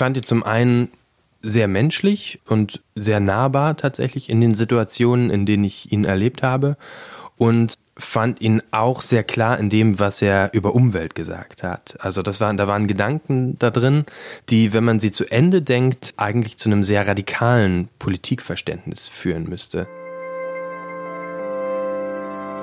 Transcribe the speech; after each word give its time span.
fand 0.00 0.16
ihn 0.16 0.22
zum 0.22 0.42
einen 0.44 0.88
sehr 1.42 1.68
menschlich 1.68 2.40
und 2.46 2.80
sehr 2.94 3.20
nahbar 3.20 3.76
tatsächlich 3.76 4.30
in 4.30 4.40
den 4.40 4.54
Situationen, 4.54 5.28
in 5.28 5.44
denen 5.44 5.64
ich 5.64 5.92
ihn 5.92 6.06
erlebt 6.06 6.42
habe. 6.42 6.78
Und 7.36 7.76
fand 7.98 8.40
ihn 8.40 8.62
auch 8.70 9.02
sehr 9.02 9.24
klar 9.24 9.58
in 9.58 9.68
dem, 9.68 9.98
was 9.98 10.22
er 10.22 10.54
über 10.54 10.74
Umwelt 10.74 11.14
gesagt 11.14 11.62
hat. 11.62 11.98
Also 12.00 12.22
das 12.22 12.40
waren, 12.40 12.56
da 12.56 12.66
waren 12.66 12.86
Gedanken 12.86 13.58
da 13.58 13.70
drin, 13.70 14.06
die, 14.48 14.72
wenn 14.72 14.84
man 14.84 15.00
sie 15.00 15.10
zu 15.10 15.30
Ende 15.30 15.60
denkt, 15.60 16.14
eigentlich 16.16 16.56
zu 16.56 16.70
einem 16.70 16.82
sehr 16.82 17.06
radikalen 17.06 17.88
Politikverständnis 17.98 19.08
führen 19.10 19.50
müsste. 19.50 19.86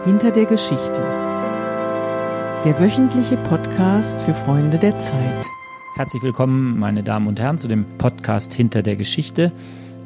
Hinter 0.06 0.32
der 0.32 0.46
Geschichte. 0.46 1.04
Der 2.66 2.80
wöchentliche 2.80 3.38
Podcast 3.38 4.20
für 4.22 4.34
Freunde 4.34 4.80
der 4.80 5.00
Zeit. 5.00 5.57
Herzlich 5.98 6.22
willkommen, 6.22 6.78
meine 6.78 7.02
Damen 7.02 7.26
und 7.26 7.40
Herren, 7.40 7.58
zu 7.58 7.68
dem 7.68 7.84
Podcast 7.98 8.54
Hinter 8.54 8.84
der 8.84 8.96
Geschichte. 8.96 9.52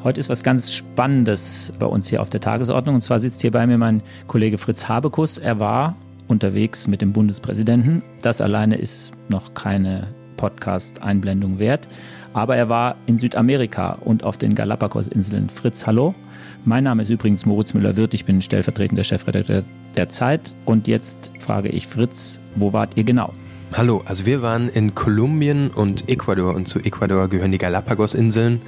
Heute 0.06 0.22
ist 0.22 0.30
was 0.30 0.42
ganz 0.42 0.74
Spannendes 0.74 1.74
bei 1.80 1.86
uns 1.86 2.08
hier 2.08 2.22
auf 2.22 2.30
der 2.30 2.40
Tagesordnung. 2.40 2.96
Und 2.96 3.02
zwar 3.02 3.20
sitzt 3.20 3.42
hier 3.42 3.52
bei 3.52 3.68
mir 3.68 3.78
mein 3.78 4.02
Kollege 4.28 4.58
Fritz 4.58 4.88
Habekus. 4.88 5.38
Er 5.38 5.60
war 5.60 5.98
unterwegs 6.30 6.88
mit 6.88 7.02
dem 7.02 7.12
Bundespräsidenten. 7.12 8.04
Das 8.22 8.40
alleine 8.40 8.78
ist 8.78 9.12
noch 9.28 9.54
keine 9.54 10.08
Podcast-Einblendung 10.38 11.60
wert. 11.60 11.90
Aber 12.32 12.56
er 12.56 12.70
war 12.70 12.96
in 13.06 13.18
Südamerika 13.18 13.98
und 14.06 14.24
auf 14.24 14.38
den 14.38 14.56
Galapagos-Inseln. 14.56 15.50
Fritz, 15.50 15.86
hallo. 15.86 16.16
Mein 16.64 16.86
Name 16.86 17.02
ist 17.02 17.10
übrigens 17.10 17.46
Moritz 17.46 17.74
Müller-Wirth. 17.74 18.14
Ich 18.14 18.24
bin 18.24 18.42
stellvertretender 18.42 19.04
Chefredakteur 19.04 19.64
der 19.98 20.08
Zeit. 20.08 20.56
Und 20.64 20.88
jetzt 20.88 21.32
frage 21.40 21.68
ich 21.68 21.86
Fritz, 21.86 22.40
wo 22.56 22.72
wart 22.72 22.96
ihr 22.96 23.04
genau? 23.04 23.34
Hallo, 23.74 24.04
also 24.06 24.26
wir 24.26 24.42
waren 24.42 24.68
in 24.68 24.96
Kolumbien 24.96 25.70
und 25.70 26.10
Ecuador 26.10 26.54
und 26.54 26.68
zu 26.68 26.80
Ecuador 26.80 27.30
gehören 27.30 27.54
die 27.54 27.58
Galapagos-Inseln. 27.58 28.62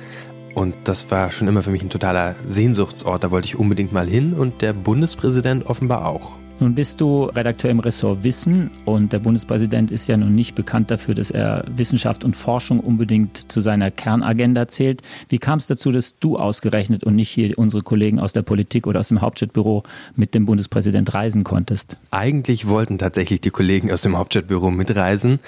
Und 0.55 0.75
das 0.85 1.11
war 1.11 1.29
schon 1.29 1.49
immer 1.49 1.61
für 1.61 1.71
mich 1.71 1.83
ein 1.83 1.89
totaler 1.89 2.35
Sehnsuchtsort. 2.47 3.21
Da 3.21 3.29
wollte 3.29 3.47
ich 3.47 3.57
unbedingt 3.57 3.91
mal 3.91 4.07
hin 4.07 4.33
und 4.33 4.61
der 4.61 4.71
Bundespräsident 4.71 5.65
offenbar 5.65 6.05
auch. 6.05 6.37
Nun 6.63 6.75
bist 6.75 7.01
du 7.01 7.25
Redakteur 7.25 7.71
im 7.71 7.81
Ressort 7.81 8.23
Wissen 8.23 8.71
und 8.85 9.11
der 9.11 9.19
Bundespräsident 9.19 9.91
ist 9.91 10.07
ja 10.07 10.15
nun 10.15 10.33
nicht 10.33 10.55
bekannt 10.55 10.91
dafür, 10.91 11.13
dass 11.13 11.29
er 11.29 11.65
Wissenschaft 11.75 12.23
und 12.23 12.37
Forschung 12.37 12.79
unbedingt 12.79 13.51
zu 13.51 13.59
seiner 13.59 13.91
Kernagenda 13.91 14.69
zählt. 14.69 15.01
Wie 15.27 15.39
kam 15.39 15.59
es 15.59 15.67
dazu, 15.67 15.91
dass 15.91 16.17
du 16.19 16.37
ausgerechnet 16.37 17.03
und 17.03 17.17
nicht 17.17 17.29
hier 17.29 17.59
unsere 17.59 17.83
Kollegen 17.83 18.17
aus 18.17 18.31
der 18.31 18.43
Politik 18.43 18.87
oder 18.87 19.01
aus 19.01 19.09
dem 19.09 19.19
Hauptstadtbüro 19.19 19.83
mit 20.15 20.33
dem 20.33 20.45
Bundespräsident 20.45 21.13
reisen 21.13 21.43
konntest? 21.43 21.97
Eigentlich 22.11 22.65
wollten 22.65 22.97
tatsächlich 22.97 23.41
die 23.41 23.49
Kollegen 23.49 23.91
aus 23.91 24.03
dem 24.03 24.17
Hauptstadtbüro 24.17 24.71
mitreisen, 24.71 25.39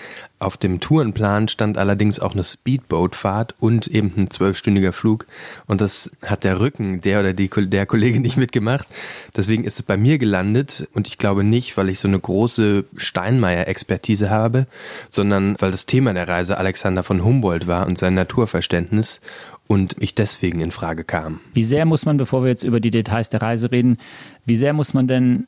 auf 0.46 0.58
dem 0.58 0.80
Tourenplan 0.80 1.48
stand 1.48 1.78
allerdings 1.78 2.20
auch 2.20 2.34
eine 2.34 2.44
Speedboatfahrt 2.44 3.56
und 3.60 3.88
eben 3.88 4.14
ein 4.16 4.32
zwölfstündiger 4.32 4.94
Flug. 4.94 5.26
Und 5.66 5.82
das 5.82 6.12
hat 6.26 6.44
der 6.44 6.60
Rücken 6.60 7.02
der 7.02 7.20
oder 7.20 7.34
die, 7.34 7.50
der 7.50 7.86
Kollege 7.86 8.20
nicht 8.22 8.38
mitgemacht. 8.38 8.88
Deswegen 9.36 9.64
ist 9.64 9.76
es 9.76 9.84
bei 9.84 9.98
mir 9.98 10.18
gelandet. 10.18 10.88
Und 10.94 11.08
ich 11.08 11.18
glaube 11.18 11.44
nicht, 11.44 11.76
weil 11.78 11.90
ich 11.90 12.00
so 12.00 12.08
eine 12.08 12.20
große 12.20 12.86
Steinmeier-Expertise 12.96 14.30
habe, 14.30 14.68
sondern 15.10 15.56
weil 15.60 15.72
das 15.72 15.86
Thema 15.86 16.14
der 16.14 16.30
Reise 16.30 16.58
Alexander 16.58 17.04
von 17.04 17.24
Humboldt 17.24 17.68
war 17.68 17.88
und 17.88 17.98
sein 17.98 18.14
Naturverständnis 18.14 19.22
und 19.68 19.96
ich 20.00 20.14
deswegen 20.14 20.62
in 20.62 20.72
Frage 20.72 21.04
kam. 21.04 21.40
Wie 21.54 21.64
sehr 21.64 21.86
muss 21.86 22.06
man, 22.06 22.18
bevor 22.18 22.44
wir 22.44 22.50
jetzt 22.50 22.64
über 22.64 22.80
die 22.80 22.92
Details 22.92 23.30
der 23.30 23.42
Reise 23.42 23.72
reden, 23.72 23.98
wie 24.46 24.56
sehr 24.56 24.74
muss 24.74 24.94
man 24.94 25.08
denn 25.08 25.48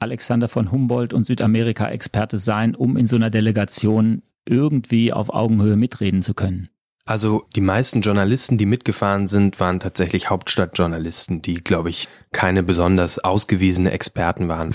Alexander 0.00 0.48
von 0.48 0.70
Humboldt 0.70 1.12
und 1.12 1.24
Südamerika-Experte 1.24 2.38
sein, 2.38 2.74
um 2.74 2.96
in 2.96 3.06
so 3.06 3.16
einer 3.16 3.30
Delegation 3.30 4.22
irgendwie 4.46 5.12
auf 5.12 5.30
Augenhöhe 5.30 5.76
mitreden 5.76 6.22
zu 6.22 6.34
können? 6.34 6.68
Also 7.08 7.46
die 7.56 7.62
meisten 7.62 8.02
Journalisten, 8.02 8.58
die 8.58 8.66
mitgefahren 8.66 9.28
sind, 9.28 9.58
waren 9.60 9.80
tatsächlich 9.80 10.28
Hauptstadtjournalisten, 10.28 11.40
die, 11.40 11.54
glaube 11.54 11.88
ich, 11.88 12.06
keine 12.32 12.62
besonders 12.62 13.18
ausgewiesene 13.18 13.92
Experten 13.92 14.48
waren. 14.48 14.74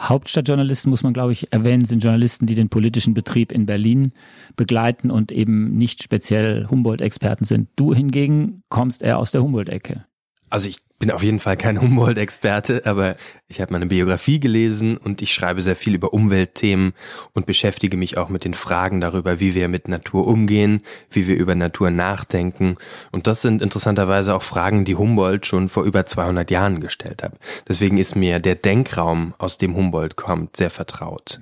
Hauptstadtjournalisten, 0.00 0.90
muss 0.90 1.04
man, 1.04 1.12
glaube 1.12 1.30
ich, 1.30 1.52
erwähnen, 1.52 1.84
sind 1.84 2.02
Journalisten, 2.02 2.46
die 2.46 2.56
den 2.56 2.68
politischen 2.68 3.14
Betrieb 3.14 3.52
in 3.52 3.64
Berlin 3.64 4.10
begleiten 4.56 5.12
und 5.12 5.30
eben 5.30 5.76
nicht 5.76 6.02
speziell 6.02 6.66
Humboldt-Experten 6.68 7.44
sind. 7.44 7.68
Du 7.76 7.94
hingegen 7.94 8.64
kommst 8.70 9.00
eher 9.00 9.20
aus 9.20 9.30
der 9.30 9.44
Humboldt-Ecke. 9.44 10.04
Also 10.50 10.68
ich 10.68 10.78
bin 10.98 11.10
auf 11.10 11.22
jeden 11.22 11.38
Fall 11.38 11.56
kein 11.56 11.80
Humboldt-Experte, 11.80 12.82
aber 12.84 13.16
ich 13.46 13.60
habe 13.60 13.72
meine 13.72 13.86
Biografie 13.86 14.40
gelesen 14.40 14.96
und 14.96 15.22
ich 15.22 15.32
schreibe 15.32 15.62
sehr 15.62 15.76
viel 15.76 15.94
über 15.94 16.12
Umweltthemen 16.12 16.92
und 17.32 17.46
beschäftige 17.46 17.96
mich 17.96 18.18
auch 18.18 18.28
mit 18.28 18.44
den 18.44 18.54
Fragen 18.54 19.00
darüber, 19.00 19.40
wie 19.40 19.54
wir 19.54 19.68
mit 19.68 19.88
Natur 19.88 20.26
umgehen, 20.26 20.82
wie 21.10 21.26
wir 21.26 21.36
über 21.36 21.54
Natur 21.54 21.90
nachdenken. 21.90 22.76
Und 23.10 23.26
das 23.26 23.40
sind 23.42 23.62
interessanterweise 23.62 24.34
auch 24.34 24.42
Fragen, 24.42 24.84
die 24.84 24.96
Humboldt 24.96 25.46
schon 25.46 25.68
vor 25.68 25.84
über 25.84 26.04
200 26.04 26.50
Jahren 26.50 26.80
gestellt 26.80 27.22
hat. 27.22 27.38
Deswegen 27.66 27.96
ist 27.96 28.16
mir 28.16 28.38
der 28.38 28.56
Denkraum, 28.56 29.34
aus 29.38 29.56
dem 29.56 29.76
Humboldt 29.76 30.16
kommt, 30.16 30.56
sehr 30.56 30.70
vertraut. 30.70 31.40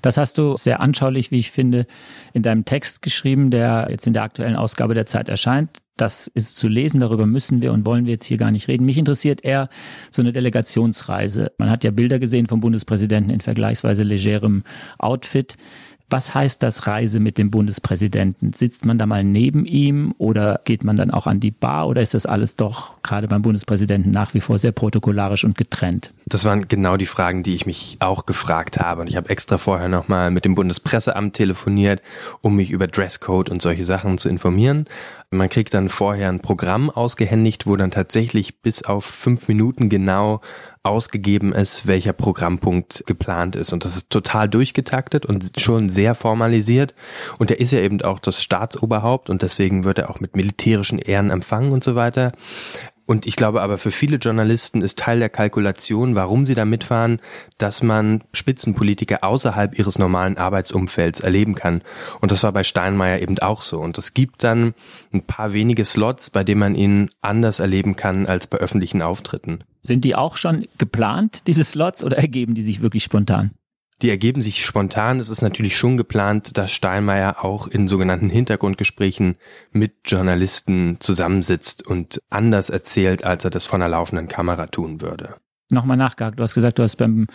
Das 0.00 0.16
hast 0.16 0.38
du 0.38 0.56
sehr 0.56 0.80
anschaulich, 0.80 1.30
wie 1.30 1.38
ich 1.38 1.50
finde, 1.50 1.86
in 2.32 2.42
deinem 2.42 2.64
Text 2.64 3.02
geschrieben, 3.02 3.50
der 3.50 3.88
jetzt 3.90 4.06
in 4.06 4.12
der 4.12 4.22
aktuellen 4.22 4.56
Ausgabe 4.56 4.94
der 4.94 5.06
Zeit 5.06 5.28
erscheint. 5.28 5.82
Das 5.96 6.26
ist 6.26 6.56
zu 6.56 6.68
lesen, 6.68 7.00
darüber 7.00 7.26
müssen 7.26 7.60
wir 7.60 7.72
und 7.72 7.84
wollen 7.84 8.06
wir 8.06 8.12
jetzt 8.12 8.24
hier 8.24 8.38
gar 8.38 8.50
nicht 8.50 8.66
reden. 8.66 8.86
Mich 8.92 8.98
interessiert 8.98 9.42
eher 9.42 9.70
so 10.10 10.20
eine 10.20 10.32
Delegationsreise. 10.32 11.50
Man 11.56 11.70
hat 11.70 11.82
ja 11.82 11.90
Bilder 11.90 12.18
gesehen 12.18 12.46
vom 12.46 12.60
Bundespräsidenten 12.60 13.32
in 13.32 13.40
vergleichsweise 13.40 14.02
legerem 14.02 14.64
Outfit. 14.98 15.56
Was 16.12 16.34
heißt 16.34 16.62
das 16.62 16.86
Reise 16.86 17.20
mit 17.20 17.38
dem 17.38 17.50
Bundespräsidenten? 17.50 18.52
Sitzt 18.52 18.84
man 18.84 18.98
da 18.98 19.06
mal 19.06 19.24
neben 19.24 19.64
ihm 19.64 20.14
oder 20.18 20.60
geht 20.66 20.84
man 20.84 20.94
dann 20.94 21.10
auch 21.10 21.26
an 21.26 21.40
die 21.40 21.50
Bar 21.50 21.88
oder 21.88 22.02
ist 22.02 22.12
das 22.12 22.26
alles 22.26 22.54
doch 22.54 23.00
gerade 23.02 23.28
beim 23.28 23.40
Bundespräsidenten 23.40 24.10
nach 24.10 24.34
wie 24.34 24.42
vor 24.42 24.58
sehr 24.58 24.72
protokollarisch 24.72 25.44
und 25.44 25.56
getrennt? 25.56 26.12
Das 26.26 26.44
waren 26.44 26.68
genau 26.68 26.98
die 26.98 27.06
Fragen, 27.06 27.42
die 27.42 27.54
ich 27.54 27.64
mich 27.64 27.96
auch 28.00 28.26
gefragt 28.26 28.78
habe. 28.78 29.00
Und 29.00 29.06
ich 29.06 29.16
habe 29.16 29.30
extra 29.30 29.56
vorher 29.56 29.88
nochmal 29.88 30.30
mit 30.30 30.44
dem 30.44 30.54
Bundespresseamt 30.54 31.34
telefoniert, 31.34 32.02
um 32.42 32.56
mich 32.56 32.70
über 32.72 32.88
Dresscode 32.88 33.48
und 33.48 33.62
solche 33.62 33.86
Sachen 33.86 34.18
zu 34.18 34.28
informieren. 34.28 34.84
Man 35.30 35.48
kriegt 35.48 35.72
dann 35.72 35.88
vorher 35.88 36.28
ein 36.28 36.40
Programm 36.40 36.90
ausgehändigt, 36.90 37.66
wo 37.66 37.74
dann 37.76 37.90
tatsächlich 37.90 38.60
bis 38.60 38.82
auf 38.82 39.06
fünf 39.06 39.48
Minuten 39.48 39.88
genau 39.88 40.42
ausgegeben 40.84 41.52
ist, 41.52 41.86
welcher 41.86 42.12
Programmpunkt 42.12 43.04
geplant 43.06 43.54
ist. 43.54 43.72
Und 43.72 43.84
das 43.84 43.96
ist 43.96 44.10
total 44.10 44.48
durchgetaktet 44.48 45.24
und 45.24 45.60
schon 45.60 45.88
sehr 45.88 46.14
formalisiert. 46.14 46.94
Und 47.38 47.50
er 47.50 47.60
ist 47.60 47.70
ja 47.70 47.78
eben 47.80 48.02
auch 48.02 48.18
das 48.18 48.42
Staatsoberhaupt 48.42 49.30
und 49.30 49.42
deswegen 49.42 49.84
wird 49.84 49.98
er 49.98 50.10
auch 50.10 50.20
mit 50.20 50.34
militärischen 50.34 50.98
Ehren 50.98 51.30
empfangen 51.30 51.72
und 51.72 51.84
so 51.84 51.94
weiter. 51.94 52.32
Und 53.04 53.26
ich 53.26 53.36
glaube 53.36 53.62
aber 53.62 53.78
für 53.78 53.90
viele 53.90 54.16
Journalisten 54.16 54.80
ist 54.80 54.98
Teil 54.98 55.18
der 55.18 55.28
Kalkulation, 55.28 56.14
warum 56.14 56.46
sie 56.46 56.54
da 56.54 56.64
mitfahren, 56.64 57.20
dass 57.58 57.82
man 57.82 58.22
Spitzenpolitiker 58.32 59.24
außerhalb 59.24 59.78
ihres 59.78 59.98
normalen 59.98 60.38
Arbeitsumfelds 60.38 61.20
erleben 61.20 61.54
kann. 61.54 61.82
Und 62.20 62.32
das 62.32 62.42
war 62.42 62.52
bei 62.52 62.64
Steinmeier 62.64 63.20
eben 63.20 63.38
auch 63.40 63.62
so. 63.62 63.80
Und 63.80 63.98
es 63.98 64.14
gibt 64.14 64.44
dann 64.44 64.74
ein 65.12 65.22
paar 65.22 65.52
wenige 65.52 65.84
Slots, 65.84 66.30
bei 66.30 66.44
denen 66.44 66.60
man 66.60 66.74
ihn 66.74 67.10
anders 67.20 67.58
erleben 67.58 67.96
kann 67.96 68.26
als 68.26 68.46
bei 68.46 68.58
öffentlichen 68.58 69.02
Auftritten. 69.02 69.64
Sind 69.82 70.04
die 70.04 70.14
auch 70.14 70.36
schon 70.36 70.66
geplant, 70.78 71.42
diese 71.46 71.64
Slots, 71.64 72.04
oder 72.04 72.16
ergeben 72.16 72.54
die 72.54 72.62
sich 72.62 72.82
wirklich 72.82 73.02
spontan? 73.02 73.50
Die 74.00 74.10
ergeben 74.10 74.42
sich 74.42 74.64
spontan. 74.64 75.20
Es 75.20 75.28
ist 75.28 75.42
natürlich 75.42 75.76
schon 75.76 75.96
geplant, 75.96 76.56
dass 76.58 76.72
Steinmeier 76.72 77.44
auch 77.44 77.68
in 77.68 77.86
sogenannten 77.86 78.30
Hintergrundgesprächen 78.30 79.36
mit 79.70 79.92
Journalisten 80.04 80.96
zusammensitzt 80.98 81.86
und 81.86 82.20
anders 82.28 82.68
erzählt, 82.68 83.24
als 83.24 83.44
er 83.44 83.50
das 83.50 83.66
von 83.66 83.80
einer 83.80 83.90
laufenden 83.90 84.26
Kamera 84.26 84.66
tun 84.66 85.00
würde. 85.00 85.36
Nochmal 85.70 85.96
nachgehakt. 85.96 86.38
Du 86.38 86.42
hast 86.42 86.54
gesagt, 86.54 86.78
du 86.78 86.82
hast 86.82 86.96
beim 86.96 87.26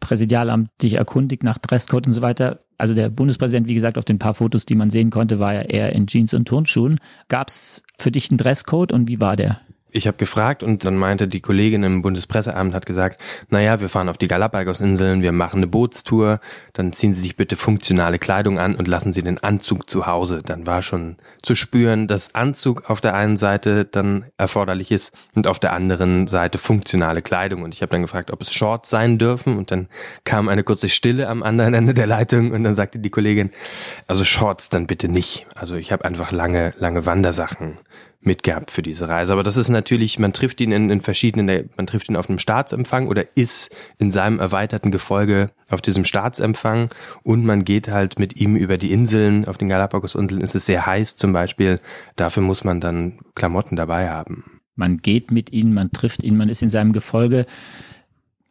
Präsidialamt 0.00 0.70
dich 0.80 0.94
erkundigt 0.94 1.42
nach 1.42 1.58
Dresscode 1.58 2.06
und 2.06 2.12
so 2.12 2.22
weiter. 2.22 2.64
Also 2.78 2.94
der 2.94 3.10
Bundespräsident, 3.10 3.68
wie 3.68 3.74
gesagt, 3.74 3.98
auf 3.98 4.04
den 4.04 4.18
paar 4.18 4.34
Fotos, 4.34 4.64
die 4.64 4.74
man 4.76 4.90
sehen 4.90 5.10
konnte, 5.10 5.38
war 5.40 5.52
ja 5.52 5.62
eher 5.62 5.92
in 5.92 6.06
Jeans 6.06 6.34
und 6.34 6.46
Turnschuhen. 6.46 6.98
Gab 7.28 7.48
es 7.48 7.82
für 7.98 8.10
dich 8.10 8.30
einen 8.30 8.38
Dresscode 8.38 8.92
und 8.92 9.08
wie 9.08 9.20
war 9.20 9.36
der? 9.36 9.60
Ich 9.92 10.06
habe 10.06 10.16
gefragt 10.16 10.62
und 10.62 10.84
dann 10.84 10.96
meinte 10.96 11.28
die 11.28 11.40
Kollegin 11.40 11.84
im 11.84 12.02
Bundespresseamt 12.02 12.74
hat 12.74 12.86
gesagt, 12.86 13.20
naja, 13.50 13.80
wir 13.80 13.88
fahren 13.88 14.08
auf 14.08 14.16
die 14.16 14.26
Galapagos-Inseln, 14.26 15.22
wir 15.22 15.32
machen 15.32 15.58
eine 15.58 15.66
Bootstour, 15.66 16.40
dann 16.72 16.92
ziehen 16.92 17.14
Sie 17.14 17.20
sich 17.20 17.36
bitte 17.36 17.56
funktionale 17.56 18.18
Kleidung 18.18 18.58
an 18.58 18.74
und 18.74 18.88
lassen 18.88 19.12
Sie 19.12 19.22
den 19.22 19.38
Anzug 19.38 19.88
zu 19.88 20.06
Hause. 20.06 20.40
Dann 20.44 20.66
war 20.66 20.82
schon 20.82 21.16
zu 21.42 21.54
spüren, 21.54 22.08
dass 22.08 22.34
Anzug 22.34 22.88
auf 22.88 23.00
der 23.00 23.14
einen 23.14 23.36
Seite 23.36 23.84
dann 23.84 24.24
erforderlich 24.38 24.90
ist 24.90 25.14
und 25.34 25.46
auf 25.46 25.58
der 25.58 25.74
anderen 25.74 26.26
Seite 26.26 26.56
funktionale 26.56 27.20
Kleidung. 27.20 27.62
Und 27.62 27.74
ich 27.74 27.82
habe 27.82 27.90
dann 27.90 28.02
gefragt, 28.02 28.30
ob 28.30 28.40
es 28.40 28.52
Shorts 28.52 28.88
sein 28.88 29.18
dürfen 29.18 29.58
und 29.58 29.70
dann 29.70 29.88
kam 30.24 30.48
eine 30.48 30.64
kurze 30.64 30.88
Stille 30.88 31.28
am 31.28 31.42
anderen 31.42 31.74
Ende 31.74 31.92
der 31.92 32.06
Leitung 32.06 32.52
und 32.52 32.64
dann 32.64 32.74
sagte 32.74 32.98
die 32.98 33.10
Kollegin, 33.10 33.50
also 34.06 34.24
Shorts 34.24 34.70
dann 34.70 34.86
bitte 34.86 35.08
nicht. 35.08 35.46
Also 35.54 35.74
ich 35.74 35.92
habe 35.92 36.04
einfach 36.06 36.32
lange, 36.32 36.72
lange 36.78 37.04
Wandersachen 37.04 37.78
mitgehabt 38.22 38.70
für 38.70 38.82
diese 38.82 39.08
Reise. 39.08 39.32
Aber 39.32 39.42
das 39.42 39.56
ist 39.56 39.68
natürlich, 39.68 40.18
man 40.18 40.32
trifft 40.32 40.60
ihn 40.60 40.72
in, 40.72 40.90
in 40.90 41.00
verschiedenen, 41.00 41.70
man 41.76 41.86
trifft 41.86 42.08
ihn 42.08 42.16
auf 42.16 42.28
einem 42.28 42.38
Staatsempfang 42.38 43.08
oder 43.08 43.24
ist 43.34 43.74
in 43.98 44.10
seinem 44.10 44.38
erweiterten 44.38 44.90
Gefolge 44.90 45.50
auf 45.68 45.82
diesem 45.82 46.04
Staatsempfang 46.04 46.90
und 47.22 47.44
man 47.44 47.64
geht 47.64 47.88
halt 47.88 48.18
mit 48.18 48.36
ihm 48.36 48.56
über 48.56 48.78
die 48.78 48.92
Inseln. 48.92 49.46
Auf 49.46 49.58
den 49.58 49.68
Galapagos-Inseln 49.68 50.40
ist 50.40 50.54
es 50.54 50.66
sehr 50.66 50.86
heiß 50.86 51.16
zum 51.16 51.32
Beispiel. 51.32 51.80
Dafür 52.16 52.42
muss 52.42 52.64
man 52.64 52.80
dann 52.80 53.18
Klamotten 53.34 53.76
dabei 53.76 54.10
haben. 54.10 54.60
Man 54.74 54.98
geht 54.98 55.30
mit 55.30 55.52
ihm, 55.52 55.74
man 55.74 55.90
trifft 55.90 56.22
ihn, 56.22 56.36
man 56.36 56.48
ist 56.48 56.62
in 56.62 56.70
seinem 56.70 56.92
Gefolge. 56.92 57.46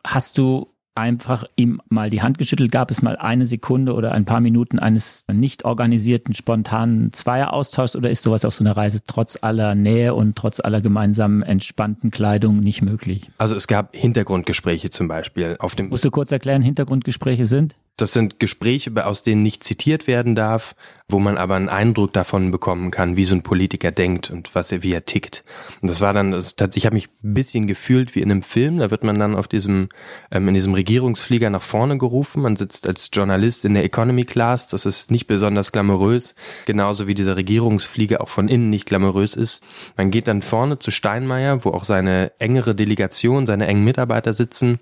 Hast 0.06 0.38
du 0.38 0.68
einfach 0.96 1.46
ihm 1.56 1.82
mal 1.90 2.10
die 2.10 2.22
Hand 2.22 2.38
geschüttelt? 2.38 2.72
Gab 2.72 2.92
es 2.92 3.02
mal 3.02 3.16
eine 3.16 3.46
Sekunde 3.46 3.94
oder 3.94 4.12
ein 4.12 4.26
paar 4.26 4.42
Minuten 4.42 4.80
eines 4.80 5.26
nicht 5.32 5.66
organisierten, 5.66 6.34
spontanen 6.34 7.14
Zweieraustauschs 7.14 7.96
oder 7.96 8.10
ist 8.10 8.24
sowas 8.24 8.46
auf 8.46 8.54
so 8.54 8.64
einer 8.64 8.76
Reise 8.76 9.02
trotz 9.06 9.38
aller 9.42 9.76
Nähe 9.76 10.14
und 10.14 10.36
trotz 10.36 10.60
aller 10.60 10.82
gemeinsamen 10.82 11.44
entspannten 11.44 12.12
Kleidung 12.12 12.60
nicht 12.60 12.82
möglich? 12.82 13.30
Also 13.38 13.56
es 13.56 13.68
gab 13.68 13.96
Hintergrundgespräche 13.96 14.90
zum 14.90 15.08
Beispiel 15.08 15.56
auf 15.60 15.76
dem. 15.76 15.90
Musst 15.90 16.06
du 16.06 16.12
kurz 16.12 16.32
erklären, 16.32 16.62
Hintergrundgespräche 16.62 17.46
sind? 17.46 17.76
Das 17.98 18.14
sind 18.14 18.40
Gespräche, 18.40 19.06
aus 19.06 19.22
denen 19.22 19.44
nicht 19.44 19.64
zitiert 19.64 20.08
werden 20.08 20.34
darf, 20.34 20.76
wo 21.12 21.20
man 21.20 21.38
aber 21.38 21.56
einen 21.56 21.70
Eindruck 21.70 22.14
davon 22.14 22.52
bekommen 22.52 22.92
kann, 22.92 23.18
wie 23.18 23.26
so 23.26 23.36
ein 23.36 23.44
Politiker 23.44 23.92
denkt 23.92 24.30
und 24.30 24.54
was 24.56 24.72
er, 24.72 24.84
wie 24.84 24.94
er 24.94 25.06
tickt. 25.06 25.44
Und 25.82 25.90
das 25.90 26.02
war 26.02 26.14
dann, 26.14 26.32
das, 26.32 26.56
ich 26.76 26.86
habe 26.86 26.96
mich 26.96 27.10
ein 27.24 27.34
bisschen 27.34 27.68
gefühlt 27.68 28.16
wie 28.16 28.22
in 28.22 28.32
einem 28.32 28.44
Film. 28.44 28.78
Da 28.78 28.92
wird 28.92 29.04
man 29.04 29.20
dann 29.20 29.36
auf 29.36 29.48
diesem, 29.48 29.90
ähm, 30.32 30.48
in 30.48 30.54
diesem 30.54 30.74
Regierungsflieger 30.74 31.50
nach 31.50 31.62
vorne 31.62 31.98
gerufen. 31.98 32.42
Man 32.42 32.56
sitzt 32.56 32.88
als 32.88 33.10
Journalist 33.14 33.66
in 33.66 33.74
der 33.74 33.84
Economy 33.84 34.26
Class. 34.26 34.68
Das 34.68 34.86
ist 34.86 35.12
nicht 35.12 35.28
besonders 35.28 35.72
glamourös, 35.72 36.36
genauso 36.66 37.08
wie 37.08 37.14
dieser 37.14 37.36
Regierungsflieger 37.36 38.22
auch 38.22 38.30
von 38.30 38.48
innen 38.48 38.70
nicht 38.70 38.86
glamourös 38.86 39.36
ist. 39.36 39.64
Man 39.98 40.12
geht 40.12 40.28
dann 40.28 40.42
vorne 40.42 40.80
zu 40.80 40.92
Steinmeier, 40.92 41.66
wo 41.66 41.72
auch 41.72 41.84
seine 41.84 42.32
engere 42.40 42.76
Delegation, 42.76 43.46
seine 43.46 43.68
engen 43.68 43.84
Mitarbeiter 43.84 44.34
sitzen 44.34 44.80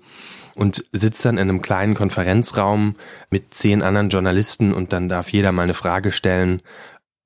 und 0.54 0.84
sitzt 0.92 1.24
dann 1.24 1.38
in 1.38 1.48
einem 1.48 1.62
kleinen 1.62 1.94
Konferenzraum 1.94 2.96
mit 3.30 3.54
zehn 3.54 3.82
anderen 3.82 4.10
Journalisten 4.10 4.72
und 4.72 4.92
dann 4.92 5.08
darf 5.08 5.32
jeder 5.32 5.52
mal 5.52 5.62
eine 5.62 5.74
Frage 5.74 6.12
stellen, 6.20 6.62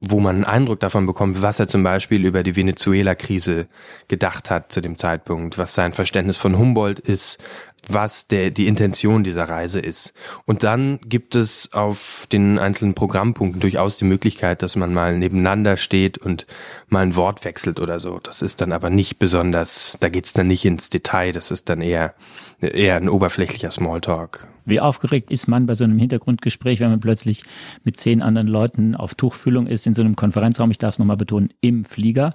wo 0.01 0.21
man 0.21 0.37
einen 0.37 0.45
Eindruck 0.45 0.81
davon 0.81 1.07
bekommt, 1.07 1.43
was 1.43 1.61
er 1.61 1.67
zum 1.67 1.83
Beispiel 1.83 2.25
über 2.25 2.43
die 2.43 2.57
Venezuela-Krise 2.57 3.69
gedacht 4.09 4.51
hat 4.51 4.73
zu 4.73 4.81
dem 4.81 4.97
Zeitpunkt, 4.97 5.59
was 5.59 5.75
sein 5.75 5.93
Verständnis 5.93 6.39
von 6.39 6.59
Humboldt 6.59 7.01
ist, 7.01 7.43
was 7.89 8.27
der, 8.27 8.51
die 8.51 8.67
Intention 8.67 9.25
dieser 9.25 9.45
Reise 9.45 9.81
ist. 9.81 10.15
Und 10.45 10.63
dann 10.63 10.99
gibt 11.07 11.35
es 11.35 11.73
auf 11.73 12.27
den 12.31 12.59
einzelnen 12.59 12.95
Programmpunkten 12.95 13.61
durchaus 13.61 13.97
die 13.97 14.05
Möglichkeit, 14.05 14.63
dass 14.63 14.77
man 14.77 14.95
mal 14.95 15.19
nebeneinander 15.19 15.77
steht 15.77 16.19
und 16.19 16.47
mal 16.89 17.01
ein 17.01 17.17
Wort 17.17 17.45
wechselt 17.45 17.81
oder 17.81 18.01
so. 18.01 18.19
Das 18.23 18.43
ist 18.43 18.61
dann 18.61 18.73
aber 18.73 18.91
nicht 18.91 19.19
besonders, 19.19 19.97
da 20.01 20.09
geht's 20.09 20.33
dann 20.33 20.47
nicht 20.47 20.65
ins 20.65 20.91
Detail, 20.91 21.33
das 21.33 21.51
ist 21.51 21.69
dann 21.69 21.81
eher, 21.81 22.15
eher 22.61 22.97
ein 22.97 23.09
oberflächlicher 23.09 23.71
Smalltalk. 23.71 24.47
Wie 24.67 24.81
aufgeregt 24.81 25.31
ist 25.31 25.47
man 25.47 25.67
bei 25.67 25.75
so 25.75 25.85
einem 25.85 25.99
Hintergrundgespräch, 25.99 26.81
wenn 26.81 26.91
man 26.91 27.01
plötzlich 27.01 27.45
mit 27.85 27.99
zehn 27.99 28.23
anderen 28.23 28.49
Leuten 28.49 28.95
auf 28.95 29.15
Tuchfühlung 29.15 29.67
ist 29.67 29.87
in 29.87 29.93
so 29.93 30.03
einem 30.03 30.17
Konferenzraum, 30.17 30.71
ich 30.71 30.79
darf 30.79 30.95
es 30.95 30.99
nochmal 30.99 31.19
betonen, 31.19 31.51
im 31.61 31.85
Flieger. 31.85 32.35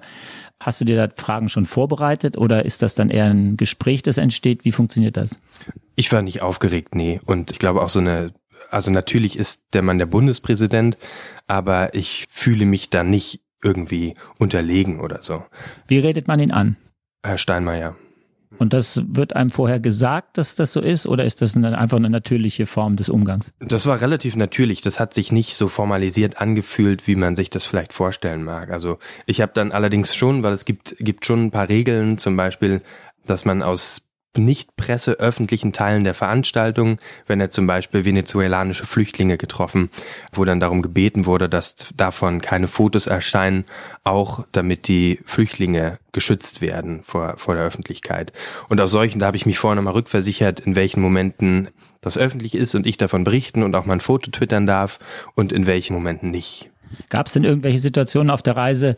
Hast 0.60 0.80
du 0.80 0.84
dir 0.84 0.96
da 0.96 1.08
Fragen 1.16 1.48
schon 1.48 1.64
vorbereitet 1.64 2.36
oder 2.36 2.66
ist 2.66 2.82
das 2.82 2.94
dann 2.94 3.08
eher 3.08 3.24
ein 3.26 3.56
Gespräch, 3.56 4.02
das 4.02 4.18
entsteht? 4.18 4.64
Wie 4.64 4.72
funktioniert 4.72 5.16
das? 5.16 5.38
Ich 5.96 6.12
war 6.12 6.20
nicht 6.20 6.42
aufgeregt, 6.42 6.94
nee. 6.94 7.20
Und 7.24 7.50
ich 7.50 7.58
glaube 7.58 7.80
auch 7.80 7.88
so 7.88 7.98
eine, 7.98 8.32
also 8.70 8.90
natürlich 8.90 9.38
ist 9.38 9.62
der 9.72 9.80
Mann 9.80 9.98
der 9.98 10.06
Bundespräsident, 10.06 10.98
aber 11.46 11.94
ich 11.94 12.26
fühle 12.30 12.66
mich 12.66 12.90
da 12.90 13.04
nicht 13.04 13.40
irgendwie 13.62 14.14
unterlegen 14.38 15.00
oder 15.00 15.22
so. 15.22 15.44
Wie 15.88 15.98
redet 15.98 16.28
man 16.28 16.40
ihn 16.40 16.52
an? 16.52 16.76
Herr 17.22 17.38
Steinmeier. 17.38 17.96
Und 18.58 18.72
das 18.72 19.02
wird 19.06 19.36
einem 19.36 19.50
vorher 19.50 19.78
gesagt, 19.78 20.36
dass 20.36 20.56
das 20.56 20.72
so 20.72 20.80
ist, 20.80 21.06
oder 21.06 21.24
ist 21.24 21.40
das 21.40 21.54
eine, 21.54 21.78
einfach 21.78 21.98
eine 21.98 22.10
natürliche 22.10 22.66
Form 22.66 22.96
des 22.96 23.08
Umgangs? 23.08 23.52
Das 23.60 23.86
war 23.86 24.00
relativ 24.00 24.36
natürlich. 24.36 24.80
Das 24.80 24.98
hat 24.98 25.14
sich 25.14 25.30
nicht 25.30 25.54
so 25.54 25.68
formalisiert 25.68 26.40
angefühlt, 26.40 27.06
wie 27.06 27.14
man 27.14 27.36
sich 27.36 27.50
das 27.50 27.66
vielleicht 27.66 27.92
vorstellen 27.92 28.42
mag. 28.42 28.70
Also 28.70 28.98
ich 29.26 29.40
habe 29.40 29.52
dann 29.54 29.72
allerdings 29.72 30.14
schon, 30.14 30.42
weil 30.42 30.52
es 30.52 30.64
gibt, 30.64 30.96
gibt 30.98 31.26
schon 31.26 31.44
ein 31.44 31.50
paar 31.50 31.68
Regeln, 31.68 32.18
zum 32.18 32.36
Beispiel, 32.36 32.82
dass 33.24 33.44
man 33.44 33.62
aus 33.62 34.09
nicht 34.36 34.76
presseöffentlichen 34.76 35.72
Teilen 35.72 36.04
der 36.04 36.14
Veranstaltung, 36.14 36.98
wenn 37.26 37.40
er 37.40 37.50
zum 37.50 37.66
Beispiel 37.66 38.04
venezuelanische 38.04 38.86
Flüchtlinge 38.86 39.36
getroffen, 39.36 39.90
wo 40.32 40.44
dann 40.44 40.60
darum 40.60 40.82
gebeten 40.82 41.26
wurde, 41.26 41.48
dass 41.48 41.92
davon 41.96 42.40
keine 42.40 42.68
Fotos 42.68 43.06
erscheinen, 43.06 43.64
auch 44.04 44.44
damit 44.52 44.86
die 44.86 45.20
Flüchtlinge 45.24 45.98
geschützt 46.12 46.60
werden 46.60 47.02
vor, 47.02 47.34
vor 47.38 47.54
der 47.54 47.64
Öffentlichkeit. 47.64 48.32
Und 48.68 48.80
aus 48.80 48.92
solchen, 48.92 49.18
da 49.18 49.26
habe 49.26 49.36
ich 49.36 49.46
mich 49.46 49.58
vorher 49.58 49.76
nochmal 49.76 49.94
rückversichert, 49.94 50.60
in 50.60 50.76
welchen 50.76 51.00
Momenten 51.00 51.68
das 52.00 52.16
öffentlich 52.16 52.54
ist 52.54 52.74
und 52.74 52.86
ich 52.86 52.96
davon 52.96 53.24
berichten 53.24 53.62
und 53.62 53.74
auch 53.74 53.84
mein 53.84 54.00
Foto 54.00 54.30
twittern 54.30 54.66
darf 54.66 55.00
und 55.34 55.52
in 55.52 55.66
welchen 55.66 55.94
Momenten 55.94 56.30
nicht. 56.30 56.70
Gab 57.08 57.26
es 57.26 57.34
denn 57.34 57.44
irgendwelche 57.44 57.78
Situationen 57.78 58.30
auf 58.30 58.42
der 58.42 58.56
Reise, 58.56 58.94